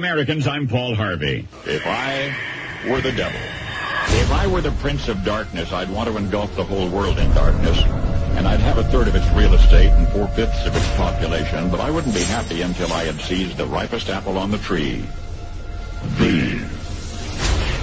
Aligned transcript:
Americans, 0.00 0.46
I'm 0.46 0.66
Paul 0.66 0.94
Harvey. 0.94 1.46
If 1.66 1.82
I 1.84 2.34
were 2.88 3.02
the 3.02 3.12
devil, 3.12 3.38
if 3.38 4.32
I 4.32 4.46
were 4.46 4.62
the 4.62 4.70
prince 4.80 5.08
of 5.08 5.22
darkness, 5.24 5.74
I'd 5.74 5.90
want 5.90 6.08
to 6.08 6.16
engulf 6.16 6.56
the 6.56 6.64
whole 6.64 6.88
world 6.88 7.18
in 7.18 7.30
darkness. 7.34 7.78
And 8.38 8.48
I'd 8.48 8.60
have 8.60 8.78
a 8.78 8.84
third 8.84 9.08
of 9.08 9.14
its 9.14 9.28
real 9.32 9.52
estate 9.52 9.90
and 9.90 10.08
four-fifths 10.08 10.64
of 10.64 10.74
its 10.74 10.88
population, 10.96 11.70
but 11.70 11.80
I 11.80 11.90
wouldn't 11.90 12.14
be 12.14 12.22
happy 12.22 12.62
until 12.62 12.90
I 12.94 13.04
had 13.04 13.20
seized 13.20 13.58
the 13.58 13.66
ripest 13.66 14.08
apple 14.08 14.38
on 14.38 14.50
the 14.50 14.56
tree. 14.56 15.04
Thee. 16.16 16.62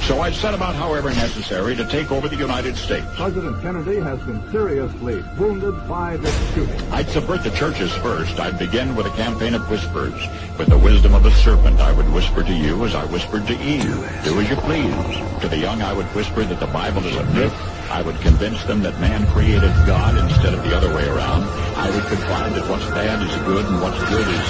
So 0.08 0.22
I'd 0.22 0.36
set 0.36 0.54
about, 0.54 0.74
however 0.74 1.10
necessary, 1.10 1.76
to 1.76 1.84
take 1.84 2.14
over 2.14 2.30
the 2.30 2.38
United 2.38 2.78
States. 2.78 3.06
President 3.16 3.62
Kennedy 3.62 4.00
has 4.00 4.18
been 4.22 4.40
seriously 4.54 5.22
wounded 5.38 5.86
by 5.86 6.16
this 6.16 6.54
shooting. 6.54 6.82
I'd 6.94 7.10
subvert 7.10 7.44
the 7.44 7.52
churches 7.52 7.92
first. 7.96 8.40
I'd 8.40 8.58
begin 8.58 8.96
with 8.96 9.06
a 9.06 9.10
campaign 9.20 9.54
of 9.54 9.70
whispers. 9.70 10.16
With 10.58 10.70
the 10.70 10.78
wisdom 10.78 11.14
of 11.14 11.24
the 11.24 11.32
serpent, 11.32 11.82
I 11.82 11.92
would 11.92 12.08
whisper 12.14 12.42
to 12.42 12.54
you 12.54 12.86
as 12.86 12.96
I 12.96 13.04
whispered 13.04 13.48
to 13.48 13.54
Eve. 13.60 13.84
Do 14.24 14.40
as 14.40 14.50
you 14.50 14.56
please. 14.56 14.96
To 15.42 15.50
the 15.50 15.58
young, 15.58 15.82
I 15.82 15.92
would 15.92 16.08
whisper 16.16 16.46
that 16.46 16.62
the 16.62 16.68
Bible 16.68 17.04
is 17.04 17.18
a 17.18 17.26
myth. 17.34 17.54
I 17.92 18.02
would 18.02 18.16
convince 18.22 18.64
them 18.64 18.82
that 18.84 18.98
man 19.02 19.28
created 19.34 19.76
God 19.86 20.18
instead 20.18 20.54
of 20.54 20.64
the 20.64 20.74
other 20.74 20.96
way 20.96 21.06
around. 21.06 21.44
I 21.76 21.90
would 21.90 22.06
confide 22.08 22.54
that 22.54 22.70
what's 22.70 22.88
bad 22.96 23.28
is 23.28 23.36
good 23.44 23.66
and 23.66 23.82
what's 23.82 24.00
good 24.08 24.26
is 24.26 24.46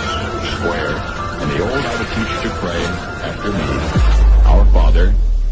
square. 0.53 0.93
And 1.41 1.49
the 1.49 1.63
old 1.65 1.81
I 1.81 1.97
would 1.97 2.09
teach 2.13 2.43
to 2.45 2.49
pray 2.61 2.83
after 3.25 3.51
me. 3.51 4.06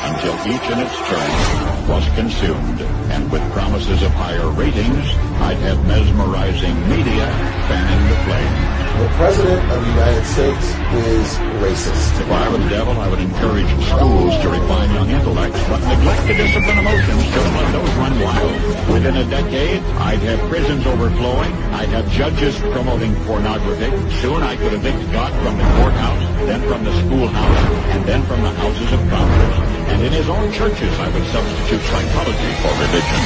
until 0.00 0.34
each 0.46 0.66
in 0.70 0.78
its 0.78 0.96
turn 1.08 1.88
was 1.88 2.04
consumed. 2.14 2.80
And 3.14 3.30
with 3.30 3.42
promises 3.52 4.02
of 4.02 4.10
higher 4.12 4.48
ratings, 4.50 5.06
I'd 5.40 5.58
have 5.62 5.78
mesmerizing 5.86 6.74
media 6.88 7.26
fanning 7.68 8.02
the 8.10 8.18
flame. 8.26 8.76
The 8.96 9.08
President 9.20 9.60
of 9.70 9.84
the 9.84 9.90
United 9.90 10.24
States 10.24 10.66
is 11.04 11.26
racist. 11.60 12.18
If 12.18 12.30
I 12.32 12.48
were 12.48 12.56
the 12.56 12.70
devil, 12.70 12.98
I 12.98 13.08
would 13.10 13.20
encourage 13.20 13.68
schools 13.84 14.32
to 14.40 14.48
refine 14.48 14.90
young 14.94 15.10
intellects, 15.10 15.60
but 15.68 15.80
neglect 15.84 16.26
to 16.28 16.34
discipline 16.34 16.78
emotions 16.78 17.24
to 17.28 17.40
let 17.40 17.72
those 17.72 17.94
run 18.00 18.20
wild. 18.20 18.52
Within 18.90 19.16
a 19.16 19.24
decade, 19.28 19.82
I'd 20.00 20.20
have 20.20 20.40
prisons 20.48 20.86
overflowing. 20.86 21.52
I'd 21.76 21.90
have 21.90 22.10
judges 22.10 22.58
promoting 22.58 23.14
pornography. 23.26 23.92
Soon 24.22 24.42
I 24.42 24.56
could 24.56 24.72
evict 24.72 25.12
God 25.12 25.32
from 25.44 25.58
the 25.58 25.64
courthouse, 25.76 26.24
then 26.48 26.62
from 26.62 26.84
the 26.84 26.92
schoolhouse, 27.04 27.58
and 27.92 28.04
then 28.06 28.22
from 28.24 28.40
the 28.40 28.50
houses 28.50 28.92
of 28.92 29.00
Congress. 29.10 29.75
And 29.96 30.04
in 30.04 30.12
his 30.12 30.28
own 30.28 30.52
churches, 30.52 30.92
I 30.98 31.08
would 31.08 31.24
substitute 31.28 31.80
psychology 31.80 32.52
for 32.60 32.68
religion. 32.84 33.22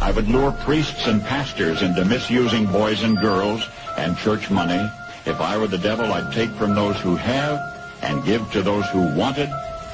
I 0.00 0.10
would 0.12 0.28
lure 0.28 0.50
priests 0.50 1.06
and 1.06 1.22
pastors 1.22 1.82
into 1.82 2.04
misusing 2.04 2.66
boys 2.66 3.04
and 3.04 3.16
girls 3.16 3.64
and 3.96 4.18
church 4.18 4.50
money. 4.50 4.90
If 5.24 5.40
I 5.40 5.56
were 5.56 5.68
the 5.68 5.78
devil, 5.78 6.12
I'd 6.12 6.32
take 6.32 6.50
from 6.50 6.74
those 6.74 6.98
who 6.98 7.14
have 7.14 7.60
and 8.02 8.24
give 8.24 8.50
to 8.50 8.60
those 8.60 8.88
who 8.88 9.16
wanted 9.16 9.48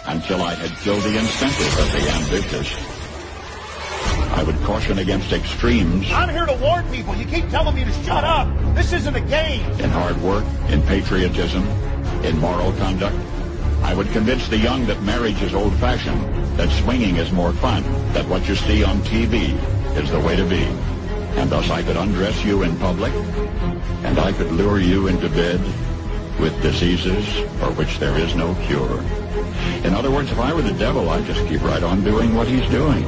until 0.07 0.41
I 0.41 0.55
had 0.55 0.71
killed 0.79 1.03
the 1.03 1.19
incentive 1.19 1.79
of 1.79 1.93
the 1.93 2.09
ambitious. 2.09 2.75
I 4.33 4.43
would 4.43 4.57
caution 4.65 5.01
against 5.01 5.35
extremes 5.35 6.11
I'm 6.13 6.31
here 6.31 6.47
to 6.47 6.55
warn 6.55 6.91
people. 6.91 7.15
You 7.15 7.27
keep 7.27 7.51
telling 7.51 7.75
me 7.75 7.85
to 7.85 7.93
shut 8.05 8.25
up. 8.25 8.49
This 8.75 8.95
isn't 8.95 9.15
a 9.15 9.21
game. 9.21 9.71
in 9.73 9.91
hard 9.91 10.17
work, 10.23 10.47
in 10.71 10.81
patriotism, 10.85 11.63
in 12.25 12.39
moral 12.39 12.73
conduct. 12.79 13.17
I 13.85 13.93
would 13.93 14.09
convince 14.13 14.49
the 14.49 14.57
young 14.57 14.87
that 14.87 15.03
marriage 15.03 15.43
is 15.43 15.55
old-fashioned, 15.55 16.19
that 16.57 16.71
swinging 16.83 17.17
is 17.17 17.31
more 17.31 17.53
fun, 17.53 17.83
that 18.15 18.27
what 18.27 18.49
you 18.49 18.55
see 18.55 18.83
on 18.83 18.97
TV 19.01 19.53
is 19.95 20.11
the 20.11 20.19
way 20.19 20.37
to 20.37 20.45
be. 20.47 20.65
And 21.39 21.51
thus 21.51 21.69
I 21.69 21.83
could 21.83 21.99
undress 21.99 22.43
you 22.43 22.63
in 22.63 22.77
public, 22.79 23.13
and 24.03 24.19
I 24.19 24.33
could 24.33 24.51
lure 24.53 24.81
you 24.81 25.09
into 25.09 25.29
bed 25.29 25.61
with 26.41 26.61
diseases 26.63 27.27
for 27.61 27.71
which 27.73 27.99
there 27.99 28.17
is 28.19 28.35
no 28.35 28.55
cure. 28.67 29.01
In 29.85 29.93
other 29.93 30.11
words, 30.11 30.33
if 30.33 30.39
I 30.39 30.55
were 30.55 30.63
the 30.63 30.73
devil, 30.73 31.11
I'd 31.11 31.27
just 31.27 31.47
keep 31.47 31.63
right 31.63 31.83
on 31.83 32.03
doing 32.03 32.35
what 32.35 32.49
he's 32.49 32.69
doing. 32.71 33.05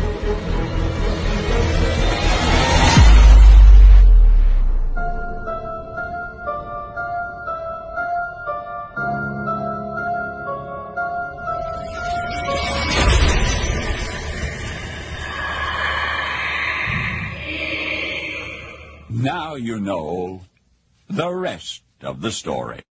Now 19.08 19.54
you 19.54 19.78
know 19.78 20.42
the 21.08 21.32
rest 21.32 21.82
of 22.02 22.20
the 22.20 22.32
story. 22.32 22.82